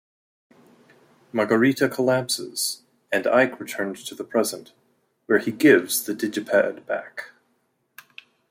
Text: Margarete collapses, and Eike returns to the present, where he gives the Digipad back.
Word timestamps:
Margarete 1.31 1.87
collapses, 1.91 2.81
and 3.11 3.25
Eike 3.25 3.59
returns 3.59 4.03
to 4.05 4.15
the 4.15 4.23
present, 4.23 4.73
where 5.27 5.37
he 5.37 5.51
gives 5.51 6.01
the 6.05 6.15
Digipad 6.15 6.87
back. 6.87 7.29